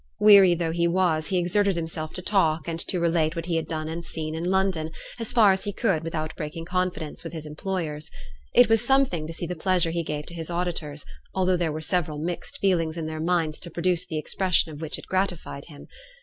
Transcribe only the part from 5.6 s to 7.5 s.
he could without breaking confidence with his